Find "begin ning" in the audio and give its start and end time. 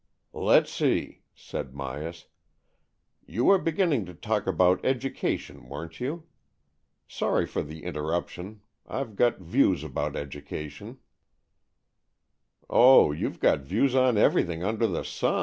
3.59-4.05